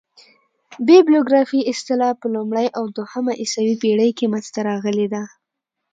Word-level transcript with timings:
بیبلوګرافي 0.87 1.59
اصطلاح 1.71 2.13
په 2.21 2.27
لومړۍ 2.35 2.67
او 2.77 2.83
دوهمه 2.97 3.33
عیسوي 3.41 3.75
پېړۍ 3.81 4.11
کښي 4.17 4.27
منځ 4.33 4.45
ته 4.53 4.59
راغلې 4.69 5.07
ده. 5.13 5.23